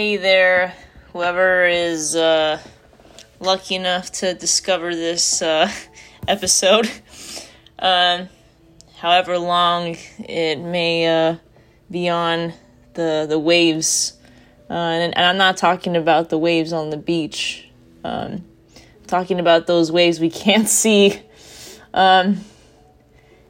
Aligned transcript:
Hey 0.00 0.16
there, 0.16 0.74
whoever 1.12 1.66
is 1.66 2.16
uh, 2.16 2.58
lucky 3.38 3.74
enough 3.74 4.10
to 4.12 4.32
discover 4.32 4.94
this 4.96 5.42
uh, 5.42 5.70
episode. 6.26 6.90
Um, 7.78 8.30
however 8.96 9.36
long 9.36 9.98
it 10.18 10.58
may 10.58 11.06
uh, 11.06 11.36
be 11.90 12.08
on 12.08 12.54
the 12.94 13.26
the 13.28 13.38
waves, 13.38 14.14
uh, 14.70 14.72
and, 14.72 15.14
and, 15.14 15.26
I'm 15.26 15.36
not 15.36 15.58
talking 15.58 15.94
about 15.94 16.30
the 16.30 16.38
waves 16.38 16.72
on 16.72 16.88
the 16.88 16.96
beach. 16.96 17.68
Um, 18.02 18.42
I'm 18.76 19.06
talking 19.06 19.38
about 19.38 19.66
those 19.66 19.92
waves 19.92 20.18
we 20.18 20.30
can't 20.46 20.66
see, 20.66 21.20
um, 21.92 22.40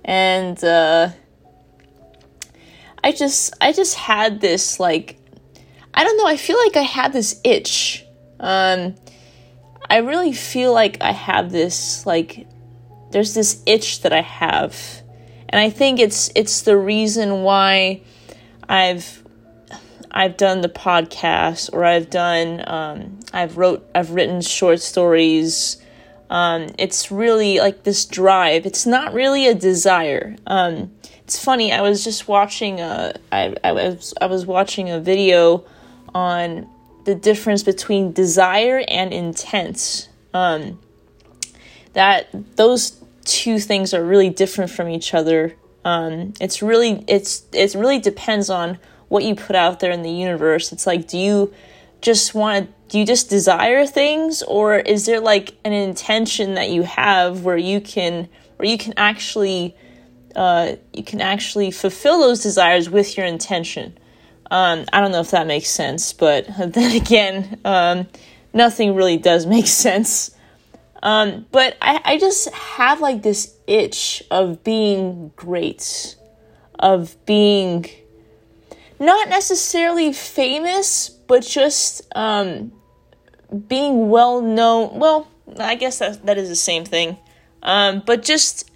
and 0.04 0.64
uh, 0.64 1.10
I 3.04 3.12
just 3.12 3.54
I 3.60 3.72
just 3.72 3.94
had 3.94 4.40
this 4.40 4.80
like 4.80 5.19
I 6.00 6.04
don't 6.04 6.16
know 6.16 6.26
I 6.26 6.38
feel 6.38 6.56
like 6.56 6.78
I 6.78 6.82
had 6.82 7.12
this 7.12 7.38
itch. 7.44 8.06
Um, 8.40 8.94
I 9.90 9.98
really 9.98 10.32
feel 10.32 10.72
like 10.72 10.96
I 11.02 11.12
have 11.12 11.52
this 11.52 12.06
like 12.06 12.48
there's 13.10 13.34
this 13.34 13.62
itch 13.66 14.00
that 14.00 14.10
I 14.10 14.22
have, 14.22 15.02
and 15.50 15.60
I 15.60 15.68
think 15.68 16.00
it's 16.00 16.30
it's 16.34 16.62
the 16.62 16.78
reason 16.78 17.42
why 17.42 18.00
I've 18.66 19.22
I've 20.10 20.38
done 20.38 20.62
the 20.62 20.70
podcast 20.70 21.68
or 21.74 21.84
I've 21.84 22.08
done 22.08 22.64
um, 22.66 23.20
I've 23.34 23.58
wrote 23.58 23.86
I've 23.94 24.12
written 24.12 24.40
short 24.40 24.80
stories. 24.80 25.76
Um, 26.30 26.68
it's 26.78 27.10
really 27.10 27.58
like 27.58 27.82
this 27.82 28.06
drive. 28.06 28.64
It's 28.64 28.86
not 28.86 29.12
really 29.12 29.46
a 29.48 29.54
desire. 29.54 30.34
Um, 30.46 30.92
it's 31.24 31.44
funny. 31.44 31.74
I 31.74 31.82
was 31.82 32.02
just 32.02 32.26
watching 32.26 32.80
a 32.80 33.12
I, 33.30 33.54
I 33.62 33.72
was 33.72 34.14
I 34.18 34.24
was 34.24 34.46
watching 34.46 34.88
a 34.88 34.98
video 34.98 35.66
on 36.14 36.68
the 37.04 37.14
difference 37.14 37.62
between 37.62 38.12
desire 38.12 38.82
and 38.88 39.12
intent. 39.12 40.08
Um, 40.32 40.78
that 41.92 42.28
those 42.56 43.00
two 43.24 43.58
things 43.58 43.92
are 43.92 44.04
really 44.04 44.30
different 44.30 44.70
from 44.70 44.88
each 44.88 45.14
other. 45.14 45.54
Um, 45.84 46.34
it's 46.40 46.62
really 46.62 47.04
it's 47.08 47.44
it 47.52 47.74
really 47.74 47.98
depends 47.98 48.50
on 48.50 48.78
what 49.08 49.24
you 49.24 49.34
put 49.34 49.56
out 49.56 49.80
there 49.80 49.90
in 49.90 50.02
the 50.02 50.10
universe. 50.10 50.72
It's 50.72 50.86
like, 50.86 51.08
do 51.08 51.18
you 51.18 51.52
just 52.00 52.34
want 52.34 52.66
to 52.66 52.72
do 52.88 52.98
you 52.98 53.06
just 53.06 53.30
desire 53.30 53.86
things, 53.86 54.42
or 54.42 54.76
is 54.76 55.06
there 55.06 55.20
like 55.20 55.54
an 55.64 55.72
intention 55.72 56.54
that 56.54 56.70
you 56.70 56.82
have 56.82 57.44
where 57.44 57.56
you 57.56 57.80
can 57.80 58.28
where 58.56 58.68
you 58.68 58.76
can 58.76 58.94
actually 58.96 59.76
uh, 60.36 60.76
you 60.92 61.02
can 61.02 61.20
actually 61.20 61.70
fulfill 61.70 62.20
those 62.20 62.42
desires 62.42 62.90
with 62.90 63.16
your 63.16 63.26
intention. 63.26 63.96
Um, 64.50 64.84
I 64.92 65.00
don't 65.00 65.12
know 65.12 65.20
if 65.20 65.30
that 65.30 65.46
makes 65.46 65.68
sense, 65.68 66.12
but 66.12 66.46
then 66.58 66.96
again, 66.96 67.60
um, 67.64 68.08
nothing 68.52 68.94
really 68.94 69.16
does 69.16 69.46
make 69.46 69.66
sense. 69.86 70.32
Um, 71.02 71.46
but 71.50 71.76
I, 71.80 72.00
I 72.04 72.18
just 72.18 72.52
have 72.52 73.00
like 73.00 73.22
this 73.22 73.56
itch 73.66 74.22
of 74.30 74.62
being 74.62 75.32
great, 75.36 76.16
of 76.78 77.16
being 77.24 77.86
not 78.98 79.28
necessarily 79.30 80.12
famous, 80.12 81.08
but 81.08 81.42
just 81.42 82.02
um, 82.14 82.72
being 83.68 84.10
well 84.10 84.42
known. 84.42 84.98
Well, 84.98 85.26
I 85.58 85.74
guess 85.74 86.00
that 86.00 86.26
that 86.26 86.36
is 86.36 86.48
the 86.48 86.56
same 86.56 86.84
thing. 86.84 87.16
Um, 87.62 88.02
but 88.04 88.22
just 88.22 88.70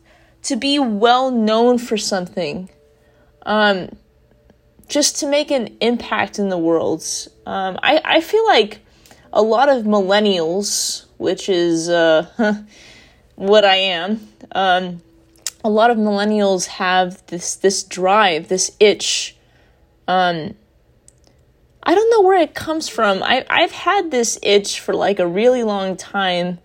to 0.44 0.56
be 0.56 0.78
well 0.78 1.30
known 1.30 1.78
for 1.78 1.96
something, 1.96 2.70
um, 3.44 3.90
just 4.88 5.16
to 5.20 5.26
make 5.26 5.50
an 5.50 5.76
impact 5.80 6.38
in 6.38 6.48
the 6.48 6.58
world. 6.58 7.04
Um, 7.46 7.78
I, 7.82 8.00
I 8.04 8.20
feel 8.20 8.44
like 8.46 8.80
a 9.32 9.42
lot 9.42 9.68
of 9.68 9.84
millennials, 9.84 11.06
which 11.18 11.48
is 11.48 11.88
uh, 11.88 12.26
what 13.36 13.64
I 13.64 13.76
am, 13.76 14.28
um, 14.52 15.02
a 15.62 15.70
lot 15.70 15.90
of 15.90 15.96
millennials 15.96 16.66
have 16.66 17.24
this 17.28 17.56
this 17.56 17.82
drive, 17.82 18.48
this 18.48 18.70
itch. 18.78 19.36
Um, 20.06 20.54
I 21.82 21.94
don't 21.94 22.10
know 22.10 22.20
where 22.20 22.40
it 22.40 22.54
comes 22.54 22.88
from. 22.88 23.22
I 23.22 23.46
I've 23.48 23.72
had 23.72 24.10
this 24.10 24.38
itch 24.42 24.80
for 24.80 24.94
like 24.94 25.18
a 25.18 25.26
really 25.26 25.62
long 25.62 25.96
time 25.96 26.58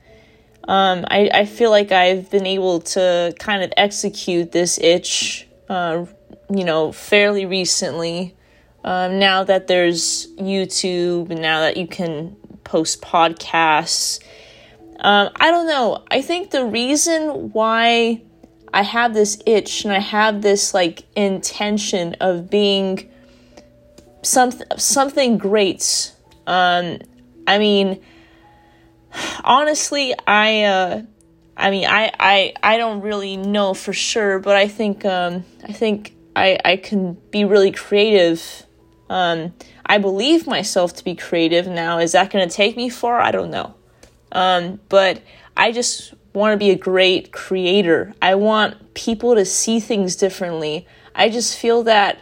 um, 0.70 1.06
I, 1.10 1.32
I 1.34 1.46
feel 1.46 1.72
like 1.72 1.92
I've 1.92 2.30
been 2.30 2.46
able 2.46 2.82
to 2.82 3.34
kind 3.40 3.64
of 3.64 3.74
execute 3.76 4.52
this 4.52 4.78
itch, 4.78 5.48
uh, 5.68 6.06
you 6.50 6.64
know, 6.64 6.92
fairly 6.92 7.46
recently. 7.46 8.36
Um, 8.84 9.20
now 9.20 9.44
that 9.44 9.68
there's 9.68 10.28
YouTube 10.38 11.30
and 11.32 11.42
now 11.42 11.60
that 11.62 11.76
you 11.76 11.86
can 11.86 12.38
post 12.64 13.02
podcasts. 13.02 14.24
Um, 15.00 15.30
I 15.36 15.52
don't 15.52 15.68
know. 15.68 16.04
I 16.10 16.22
think 16.22 16.52
the 16.52 16.66
reason 16.66 17.52
why 17.52 18.22
I 18.74 18.84
have 18.84 19.14
this 19.14 19.42
itch 19.46 19.84
and 19.84 19.94
I 19.94 20.00
have 20.00 20.42
this 20.42 20.74
like 20.74 21.04
intention 21.16 22.16
of 22.22 22.50
being 22.50 23.10
something 24.22 24.68
something 24.78 25.38
great. 25.38 26.14
Um, 26.46 27.00
I 27.48 27.58
mean, 27.58 28.02
honestly, 29.44 30.14
I 30.28 30.64
uh, 30.64 31.02
I 31.58 31.72
mean, 31.72 31.86
I, 31.86 32.12
I 32.20 32.54
I 32.62 32.78
don't 32.78 33.02
really 33.02 33.38
know 33.38 33.74
for 33.74 33.94
sure, 33.94 34.40
but 34.40 34.56
I 34.56 34.68
think 34.68 35.06
um, 35.06 35.44
I 35.64 35.74
think 35.74 36.14
I 36.36 36.58
I 36.64 36.78
can 36.78 37.18
be 37.32 37.46
really 37.46 37.72
creative. 37.72 38.66
Um, 39.10 39.54
I 39.86 39.98
believe 39.98 40.46
myself 40.46 40.94
to 40.98 41.04
be 41.04 41.16
creative 41.16 41.68
now. 41.68 41.98
Is 41.98 42.12
that 42.12 42.32
going 42.32 42.48
to 42.48 42.54
take 42.54 42.78
me 42.78 42.90
far? 42.90 43.20
I 43.20 43.32
don't 43.32 43.50
know. 43.50 43.74
Um, 44.32 44.80
but 44.88 45.24
I 45.58 45.72
just 45.72 46.14
want 46.34 46.54
to 46.54 46.58
be 46.58 46.70
a 46.70 46.78
great 46.78 47.32
creator. 47.32 48.14
I 48.22 48.36
want 48.36 48.94
people 48.94 49.36
to 49.36 49.46
see 49.46 49.80
things 49.80 50.16
differently. 50.16 50.88
I 51.16 51.30
just 51.30 51.58
feel 51.58 51.84
that 51.84 52.20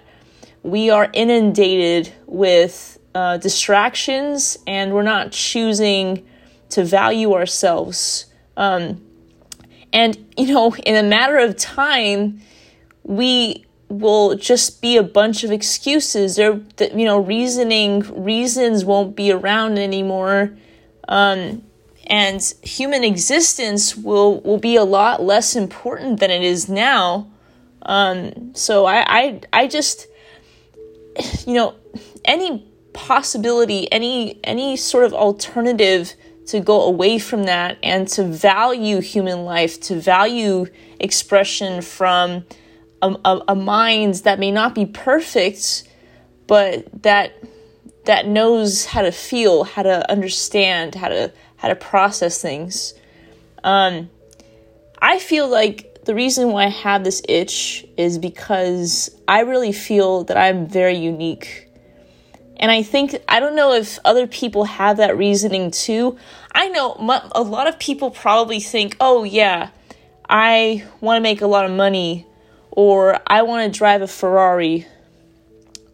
we 0.64 0.90
are 0.90 1.10
inundated 1.14 2.14
with 2.26 2.98
uh, 3.14 3.38
distractions 3.38 4.58
and 4.66 4.94
we're 4.94 5.04
not 5.04 5.32
choosing 5.32 6.26
to 6.70 6.84
value 6.84 7.34
ourselves. 7.34 8.26
Um, 8.56 9.06
and, 9.94 10.18
you 10.38 10.54
know, 10.54 10.74
in 10.76 10.96
a 10.96 11.08
matter 11.08 11.38
of 11.38 11.58
time, 11.58 12.42
we 13.04 13.67
will 13.90 14.36
just 14.36 14.82
be 14.82 14.98
a 14.98 15.04
bunch 15.04 15.44
of 15.44 15.52
excuses. 15.52 16.36
There, 16.36 16.60
you 16.80 17.06
know, 17.06 17.20
reasoning, 17.20 18.00
reasons 18.24 18.84
won't 18.84 19.16
be 19.16 19.32
around 19.32 19.78
anymore. 19.78 20.52
Um, 21.08 21.64
and 22.08 22.42
human 22.62 23.04
existence 23.04 23.96
will, 23.96 24.42
will 24.42 24.58
be 24.58 24.76
a 24.76 24.84
lot 24.84 25.22
less 25.22 25.56
important 25.56 26.20
than 26.20 26.32
it 26.32 26.42
is 26.42 26.70
now. 26.70 27.30
Um, 27.82 28.54
so 28.56 28.86
I, 28.86 29.06
I, 29.08 29.42
I 29.54 29.68
just, 29.68 30.08
you 31.46 31.54
know, 31.54 31.76
any 32.26 32.66
possibility, 32.94 33.92
any, 33.92 34.40
any 34.44 34.76
sort 34.76 35.06
of 35.06 35.14
alternative 35.14 36.14
to 36.48 36.60
go 36.62 36.84
away 36.84 37.20
from 37.20 37.44
that 37.44 37.78
and 37.84 38.08
to 38.08 38.24
value 38.24 39.02
human 39.02 39.44
life, 39.44 39.80
to 39.82 40.00
value 40.00 40.66
expression 41.00 41.82
from 41.82 42.46
a, 43.02 43.16
a, 43.26 43.44
a, 43.50 43.56
mind 43.56 44.16
that 44.16 44.40
may 44.40 44.52
not 44.52 44.74
be 44.76 44.86
perfect, 44.86 45.84
but 46.48 47.04
that 47.04 47.34
that 48.06 48.28
knows 48.28 48.86
how 48.86 49.02
to 49.02 49.12
feel, 49.12 49.64
how 49.64 49.84
to 49.84 50.10
understand, 50.10 50.96
how 50.96 51.10
to 51.10 51.32
how 51.58 51.68
to 51.68 51.76
process 51.76 52.42
things. 52.42 52.94
Um, 53.64 54.10
I 55.00 55.20
feel 55.20 55.48
like 55.48 56.06
the 56.06 56.16
reason 56.16 56.52
why 56.52 56.66
I 56.66 56.70
have 56.70 57.04
this 57.04 57.22
itch 57.28 57.86
is 57.98 58.18
because 58.18 59.16
I 59.28 59.42
really 59.42 59.74
feel 59.74 60.24
that 60.26 60.38
I'm 60.38 60.68
very 60.68 60.98
unique 60.98 61.68
and 62.60 62.72
I 62.72 62.82
think, 62.84 63.16
I 63.28 63.40
don't 63.40 63.56
know 63.56 63.74
if 63.74 64.00
other 64.04 64.26
people 64.26 64.66
have 64.66 64.98
that 64.98 65.16
reasoning 65.16 65.72
too. 65.72 66.18
I 66.54 66.70
know 66.70 66.96
a 67.36 67.44
lot 67.44 67.68
of 67.68 67.78
people 67.78 68.10
probably 68.10 68.60
think, 68.60 68.98
oh, 69.00 69.24
yeah, 69.24 69.70
I 70.28 70.84
want 71.00 71.18
to 71.18 71.22
make 71.22 71.42
a 71.42 71.48
lot 71.48 71.66
of 71.66 71.72
money, 71.72 72.26
or 72.78 73.20
I 73.26 73.42
want 73.42 73.74
to 73.74 73.76
drive 73.76 74.04
a 74.04 74.08
Ferrari, 74.08 74.86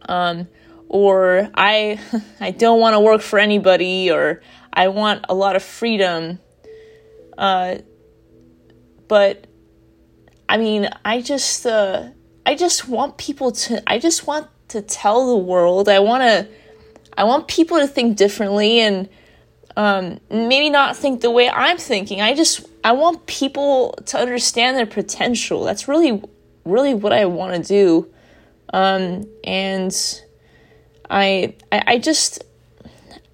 um, 0.06 0.48
or 0.90 1.48
I, 1.54 1.98
I 2.40 2.50
don't 2.50 2.78
want 2.78 2.92
to 2.92 3.00
work 3.00 3.22
for 3.22 3.38
anybody, 3.38 4.10
or 4.10 4.42
I 4.70 4.88
want 4.88 5.24
a 5.30 5.34
lot 5.34 5.56
of 5.56 5.62
freedom. 5.62 6.40
Uh, 7.38 7.76
but 9.08 9.46
I 10.46 10.58
mean, 10.58 10.90
I 11.06 11.22
just, 11.22 11.64
uh, 11.64 12.10
I 12.44 12.54
just 12.54 12.86
want 12.86 13.16
people 13.16 13.52
to, 13.52 13.82
I 13.90 13.98
just 13.98 14.26
want 14.26 14.48
to 14.68 14.82
tell 14.82 15.28
the 15.28 15.38
world. 15.38 15.88
I 15.88 16.00
want 16.00 16.22
to 16.22 16.48
I 17.16 17.24
want 17.24 17.48
people 17.48 17.78
to 17.78 17.86
think 17.86 18.18
differently 18.18 18.80
and 18.80 19.08
um, 19.76 20.20
maybe 20.30 20.68
not 20.68 20.96
think 20.96 21.22
the 21.22 21.30
way 21.30 21.48
I'm 21.48 21.78
thinking. 21.78 22.20
I 22.20 22.34
just 22.34 22.66
I 22.82 22.92
want 22.92 23.24
people 23.24 23.94
to 24.06 24.18
understand 24.18 24.76
their 24.76 24.86
potential. 24.86 25.64
That's 25.64 25.88
really 25.88 26.22
really 26.64 26.94
what 26.94 27.12
I 27.12 27.26
want 27.26 27.54
to 27.54 27.62
do. 27.62 28.10
Um, 28.72 29.28
and 29.44 29.94
I, 31.08 31.54
I 31.70 31.82
I 31.86 31.98
just 31.98 32.44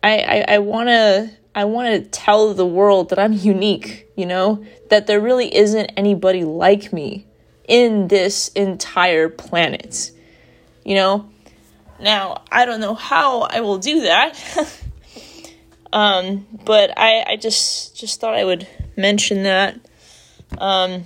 I 0.02 0.44
I, 0.48 0.58
want 0.58 0.88
to 0.88 1.30
I 1.54 1.64
want 1.64 1.88
to 1.88 2.10
tell 2.10 2.52
the 2.54 2.66
world 2.66 3.10
that 3.10 3.18
I'm 3.18 3.32
unique, 3.32 4.08
you 4.16 4.26
know, 4.26 4.64
that 4.88 5.06
there 5.06 5.20
really 5.20 5.54
isn't 5.54 5.92
anybody 5.96 6.44
like 6.44 6.92
me 6.92 7.26
in 7.68 8.08
this 8.08 8.48
entire 8.48 9.28
planet. 9.28 10.10
You 10.84 10.96
know? 10.96 11.30
Now, 12.00 12.42
I 12.50 12.64
don't 12.64 12.80
know 12.80 12.94
how 12.94 13.42
I 13.42 13.60
will 13.60 13.78
do 13.78 14.02
that. 14.02 14.82
um, 15.92 16.46
but 16.64 16.98
I 16.98 17.24
I 17.26 17.36
just 17.36 17.96
just 17.96 18.20
thought 18.20 18.34
I 18.34 18.44
would 18.44 18.66
mention 18.96 19.42
that. 19.44 19.78
Um, 20.58 21.04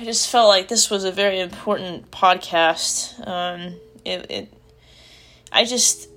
I 0.00 0.04
just 0.04 0.30
felt 0.30 0.48
like 0.48 0.68
this 0.68 0.88
was 0.88 1.04
a 1.04 1.12
very 1.12 1.40
important 1.40 2.10
podcast. 2.10 3.26
Um, 3.28 3.78
it, 4.02 4.30
it 4.30 4.52
I 5.52 5.66
just 5.66 6.08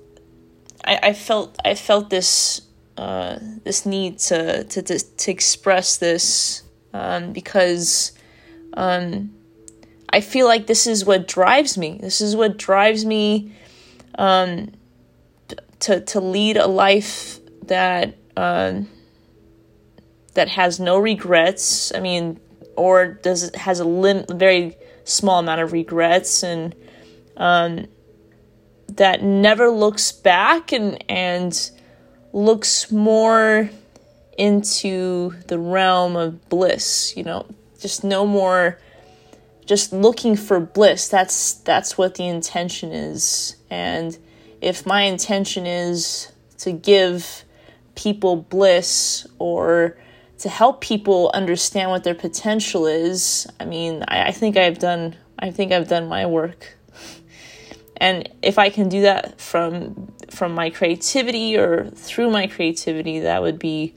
I, 0.82 0.98
I 1.02 1.12
felt 1.12 1.58
I 1.66 1.74
felt 1.74 2.08
this 2.08 2.62
uh, 2.96 3.38
this 3.62 3.84
need 3.84 4.20
to, 4.20 4.64
to 4.64 4.80
to 4.80 4.98
to 4.98 5.30
express 5.30 5.98
this 5.98 6.62
um, 6.94 7.34
because 7.34 8.12
um, 8.72 9.34
I 10.08 10.22
feel 10.22 10.46
like 10.46 10.66
this 10.66 10.86
is 10.86 11.04
what 11.04 11.28
drives 11.28 11.76
me. 11.76 11.98
This 12.00 12.22
is 12.22 12.34
what 12.34 12.56
drives 12.56 13.04
me 13.04 13.52
um, 14.14 14.72
to 15.80 16.00
to 16.00 16.20
lead 16.20 16.56
a 16.56 16.66
life 16.66 17.38
that 17.64 18.16
uh, 18.34 18.80
that 20.32 20.48
has 20.48 20.80
no 20.80 20.96
regrets. 20.96 21.92
I 21.94 22.00
mean, 22.00 22.40
or 22.76 23.08
does 23.08 23.54
has 23.54 23.80
a 23.80 23.84
lim- 23.84 24.26
very 24.28 24.76
small 25.04 25.38
amount 25.38 25.60
of 25.60 25.72
regrets 25.72 26.42
and 26.42 26.74
um, 27.36 27.86
that 28.88 29.22
never 29.22 29.68
looks 29.68 30.12
back 30.12 30.72
and 30.72 31.02
and 31.10 31.70
looks 32.32 32.90
more 32.90 33.70
into 34.36 35.32
the 35.46 35.58
realm 35.58 36.16
of 36.16 36.48
bliss 36.48 37.16
you 37.16 37.22
know? 37.22 37.46
Just 37.80 38.04
no 38.04 38.26
more 38.26 38.78
just 39.66 39.92
looking 39.92 40.36
for 40.36 40.60
bliss. 40.60 41.08
That's 41.08 41.54
that's 41.54 41.96
what 41.96 42.14
the 42.14 42.26
intention 42.26 42.92
is. 42.92 43.56
And 43.70 44.16
if 44.60 44.86
my 44.86 45.02
intention 45.02 45.66
is 45.66 46.32
to 46.58 46.72
give 46.72 47.44
people 47.94 48.36
bliss 48.36 49.26
or 49.38 49.96
to 50.38 50.48
help 50.48 50.80
people 50.80 51.30
understand 51.32 51.90
what 51.90 52.04
their 52.04 52.14
potential 52.14 52.86
is 52.86 53.46
i 53.60 53.64
mean 53.64 54.04
I, 54.08 54.28
I 54.28 54.30
think 54.32 54.56
i've 54.56 54.78
done 54.78 55.16
i 55.38 55.50
think 55.50 55.72
i've 55.72 55.88
done 55.88 56.08
my 56.08 56.26
work. 56.26 56.76
And 57.96 58.28
if 58.42 58.58
i 58.58 58.70
can 58.70 58.88
do 58.88 59.02
that 59.02 59.40
from 59.40 60.12
from 60.30 60.52
my 60.52 60.70
creativity 60.70 61.56
or 61.56 61.90
through 61.90 62.30
my 62.30 62.46
creativity 62.46 63.20
that 63.20 63.40
would 63.40 63.58
be 63.58 63.94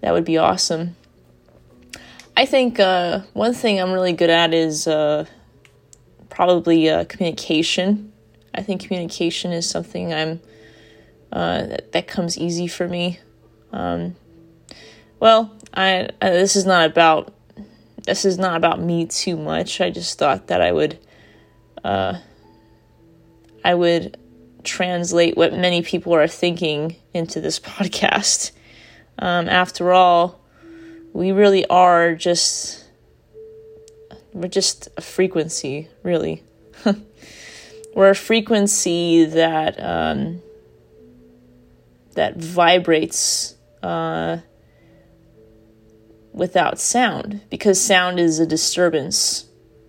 that 0.00 0.12
would 0.12 0.24
be 0.24 0.38
awesome. 0.38 0.96
I 2.36 2.46
think 2.46 2.78
uh, 2.78 3.20
one 3.32 3.54
thing 3.54 3.80
i'm 3.80 3.92
really 3.92 4.12
good 4.12 4.30
at 4.30 4.52
is 4.54 4.86
uh, 4.86 5.24
probably 6.28 6.88
uh, 6.90 7.04
communication. 7.04 8.12
I 8.54 8.62
think 8.62 8.82
communication 8.82 9.52
is 9.52 9.68
something 9.68 10.12
i'm 10.12 10.40
uh, 11.32 11.66
that, 11.66 11.92
that 11.92 12.08
comes 12.08 12.38
easy 12.38 12.66
for 12.66 12.88
me. 12.88 13.20
Um, 13.72 14.16
well 15.20 15.54
I, 15.74 16.08
uh, 16.20 16.30
this 16.30 16.56
is 16.56 16.66
not 16.66 16.90
about 16.90 17.32
this 18.04 18.24
is 18.24 18.38
not 18.38 18.56
about 18.56 18.80
me 18.80 19.06
too 19.06 19.36
much 19.36 19.80
i 19.80 19.90
just 19.90 20.18
thought 20.18 20.48
that 20.48 20.60
i 20.60 20.72
would 20.72 20.98
uh, 21.84 22.18
I 23.64 23.74
would 23.74 24.16
translate 24.64 25.36
what 25.36 25.52
many 25.52 25.82
people 25.82 26.14
are 26.14 26.26
thinking 26.26 26.96
into 27.14 27.40
this 27.40 27.58
podcast. 27.76 28.52
Um, 29.18 29.48
after 29.48 29.92
all, 29.92 30.40
we 31.12 31.32
really 31.32 31.66
are 31.66 32.14
just 32.14 32.84
we're 34.32 34.48
just 34.48 34.88
a 34.96 35.00
frequency, 35.00 35.88
really. 36.02 36.44
we're 37.94 38.10
a 38.10 38.14
frequency 38.14 39.24
that 39.24 39.82
um, 39.82 40.40
that 42.14 42.36
vibrates 42.36 43.56
uh, 43.82 44.38
without 46.38 46.78
sound 46.78 47.42
because 47.50 47.80
sound 47.80 48.18
is 48.20 48.38
a 48.38 48.46
disturbance. 48.46 49.46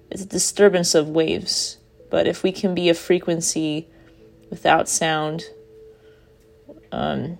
It's 0.09 0.23
a 0.23 0.25
disturbance 0.25 0.95
of 0.95 1.07
waves. 1.07 1.77
But 2.09 2.27
if 2.27 2.41
we 2.41 2.51
can 2.51 2.73
be 2.73 2.89
a 2.89 2.95
frequency 2.95 3.87
without 4.49 4.89
sound, 4.89 5.43
um, 6.91 7.37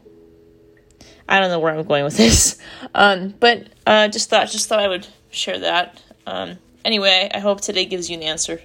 I 1.28 1.40
don't 1.40 1.50
know 1.50 1.60
where 1.60 1.74
I'm 1.74 1.84
going 1.84 2.04
with 2.04 2.18
this. 2.24 2.58
Um, 2.94 3.34
but 3.40 3.68
uh, 3.86 4.08
just 4.08 4.30
thought 4.30 4.48
just 4.50 4.70
thought 4.70 4.80
I 4.80 4.88
would 4.88 5.08
share 5.32 5.60
that. 5.60 6.02
Um, 6.28 6.60
anyway, 6.86 7.30
I 7.34 7.40
hope 7.40 7.62
today 7.62 7.86
gives 7.86 8.10
you 8.10 8.18
an 8.18 8.24
answer. 8.24 8.62